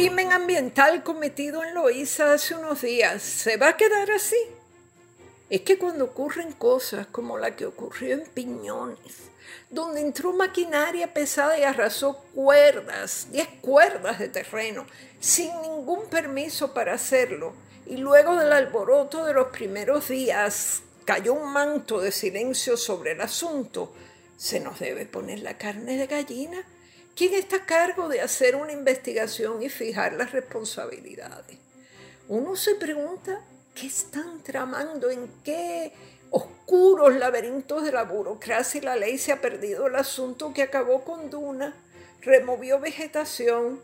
[0.00, 4.38] crimen ambiental cometido en Loíza hace unos días se va a quedar así.
[5.50, 9.28] Es que cuando ocurren cosas como la que ocurrió en Piñones,
[9.68, 14.86] donde entró maquinaria pesada y arrasó cuerdas, 10 cuerdas de terreno,
[15.20, 17.52] sin ningún permiso para hacerlo,
[17.84, 23.20] y luego del alboroto de los primeros días cayó un manto de silencio sobre el
[23.20, 23.92] asunto,
[24.38, 26.64] se nos debe poner la carne de gallina
[27.16, 31.58] ¿Quién está a cargo de hacer una investigación y fijar las responsabilidades?
[32.28, 33.40] Uno se pregunta
[33.74, 35.92] qué están tramando, en qué
[36.30, 41.04] oscuros laberintos de la burocracia y la ley se ha perdido el asunto que acabó
[41.04, 41.74] con Duna,
[42.22, 43.80] removió vegetación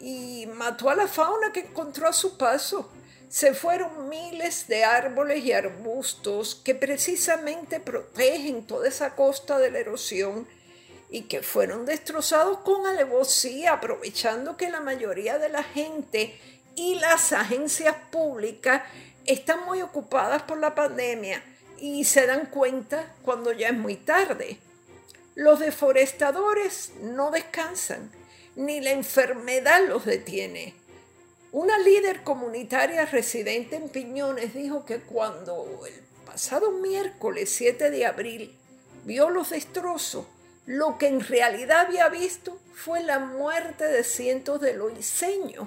[0.00, 2.90] y mató a la fauna que encontró a su paso.
[3.28, 9.78] Se fueron miles de árboles y arbustos que precisamente protegen toda esa costa de la
[9.78, 10.48] erosión
[11.10, 16.38] y que fueron destrozados con alevosía, aprovechando que la mayoría de la gente
[16.76, 18.82] y las agencias públicas
[19.26, 21.42] están muy ocupadas por la pandemia
[21.78, 24.58] y se dan cuenta cuando ya es muy tarde.
[25.34, 28.10] Los deforestadores no descansan,
[28.56, 30.74] ni la enfermedad los detiene.
[31.52, 38.56] Una líder comunitaria residente en Piñones dijo que cuando el pasado miércoles 7 de abril
[39.04, 40.26] vio los destrozos,
[40.66, 45.66] lo que en realidad había visto fue la muerte de cientos de loiseños,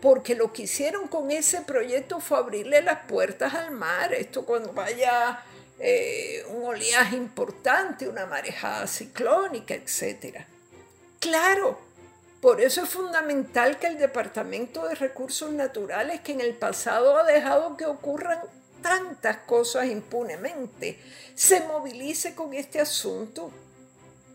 [0.00, 4.12] porque lo que hicieron con ese proyecto fue abrirle las puertas al mar.
[4.12, 5.42] Esto cuando vaya
[5.78, 10.44] eh, un oleaje importante, una marejada ciclónica, etc.
[11.18, 11.78] Claro,
[12.40, 17.24] por eso es fundamental que el Departamento de Recursos Naturales, que en el pasado ha
[17.24, 18.38] dejado que ocurran
[18.82, 21.00] tantas cosas impunemente,
[21.34, 23.50] se movilice con este asunto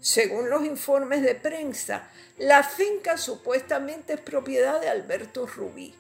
[0.01, 5.93] según los informes de prensa, la finca supuestamente es propiedad de Alberto Rubí,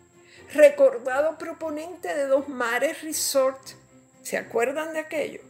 [0.53, 3.59] recordado proponente de Dos Mares Resort.
[4.23, 5.41] ¿Se acuerdan de aquello?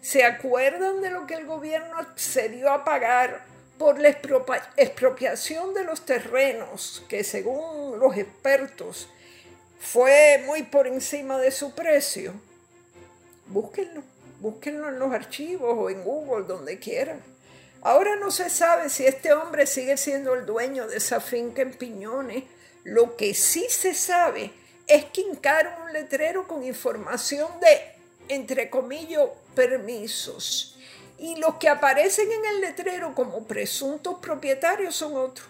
[0.00, 3.44] ¿Se acuerdan de lo que el gobierno accedió a pagar
[3.78, 4.08] por la
[4.76, 9.08] expropiación de los terrenos, que según los expertos
[9.80, 12.32] fue muy por encima de su precio?
[13.46, 14.02] Búsquenlo,
[14.40, 17.20] búsquenlo en los archivos o en Google, donde quieran.
[17.84, 21.72] Ahora no se sabe si este hombre sigue siendo el dueño de esa finca en
[21.72, 22.44] Piñones.
[22.84, 24.52] Lo que sí se sabe
[24.86, 29.24] es que hincaron un letrero con información de, entre comillas,
[29.56, 30.78] permisos.
[31.18, 35.48] Y los que aparecen en el letrero como presuntos propietarios son otros.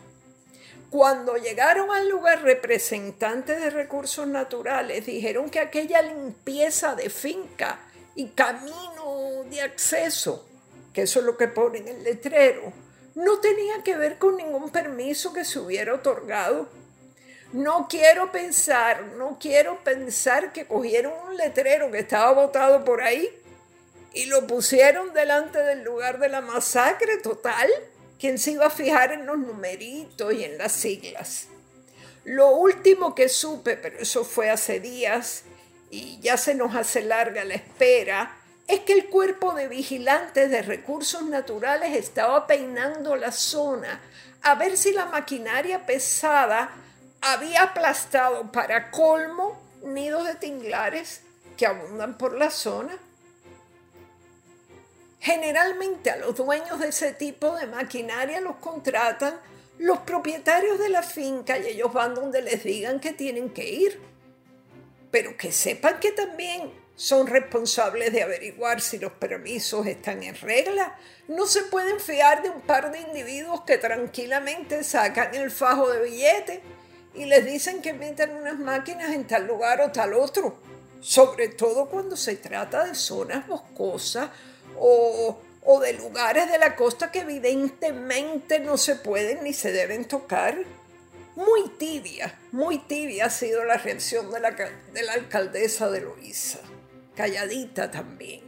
[0.89, 7.79] Cuando llegaron al lugar, representantes de recursos naturales dijeron que aquella limpieza de finca
[8.15, 10.47] y camino de acceso
[10.93, 12.73] que eso es lo que pone en el letrero,
[13.15, 16.69] no tenía que ver con ningún permiso que se hubiera otorgado.
[17.53, 23.29] No quiero pensar, no quiero pensar que cogieron un letrero que estaba botado por ahí
[24.15, 27.69] y lo pusieron delante del lugar de la masacre total.
[28.19, 31.49] ¿Quién se iba a fijar en los numeritos y en las siglas?
[32.25, 35.43] Lo último que supe, pero eso fue hace días
[35.91, 38.39] y ya se nos hace larga la espera,
[38.69, 44.01] es que el cuerpo de vigilantes de recursos naturales estaba peinando la zona
[44.43, 46.71] a ver si la maquinaria pesada
[47.21, 51.23] había aplastado para colmo nidos de tinglares
[51.57, 52.97] que abundan por la zona.
[55.21, 59.39] Generalmente a los dueños de ese tipo de maquinaria los contratan
[59.79, 64.01] los propietarios de la finca y ellos van donde les digan que tienen que ir.
[65.13, 70.97] Pero que sepan que también son responsables de averiguar si los permisos están en regla.
[71.29, 76.03] No se pueden fiar de un par de individuos que tranquilamente sacan el fajo de
[76.03, 76.63] billete
[77.15, 80.59] y les dicen que meten unas máquinas en tal lugar o tal otro.
[81.01, 84.31] Sobre todo cuando se trata de zonas boscosas
[84.79, 90.05] o, o de lugares de la costa que evidentemente no se pueden ni se deben
[90.05, 90.57] tocar.
[91.35, 96.61] Muy tibia, muy tibia ha sido la reacción de la, de la alcaldesa de Luisa
[97.15, 98.41] calladita también.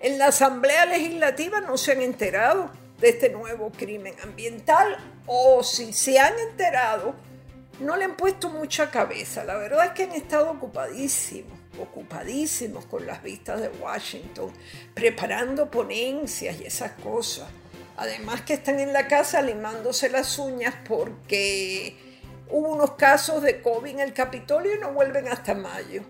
[0.00, 2.70] En la Asamblea Legislativa no se han enterado
[3.00, 4.96] de este nuevo crimen ambiental
[5.26, 7.14] o si se han enterado,
[7.80, 9.44] no le han puesto mucha cabeza.
[9.44, 14.52] La verdad es que han estado ocupadísimos, ocupadísimos con las vistas de Washington,
[14.94, 17.48] preparando ponencias y esas cosas.
[17.96, 21.96] Además que están en la casa limándose las uñas porque
[22.50, 26.02] hubo unos casos de COVID en el Capitolio y no vuelven hasta mayo.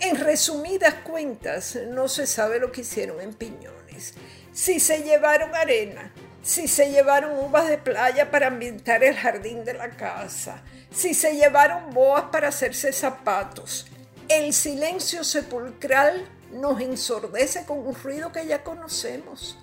[0.00, 4.14] En resumidas cuentas, no se sabe lo que hicieron en Piñones.
[4.50, 6.10] Si se llevaron arena,
[6.42, 11.34] si se llevaron uvas de playa para ambientar el jardín de la casa, si se
[11.34, 13.88] llevaron boas para hacerse zapatos.
[14.28, 19.58] El silencio sepulcral nos ensordece con un ruido que ya conocemos,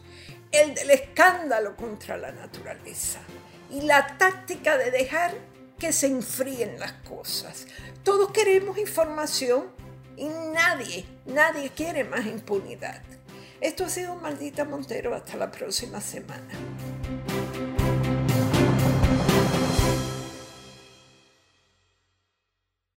[0.51, 3.19] el del escándalo contra la naturaleza
[3.71, 5.33] y la táctica de dejar
[5.79, 7.65] que se enfríen las cosas.
[8.03, 9.65] Todos queremos información
[10.17, 13.01] y nadie, nadie quiere más impunidad.
[13.61, 15.15] Esto ha sido Maldita Montero.
[15.15, 16.49] Hasta la próxima semana.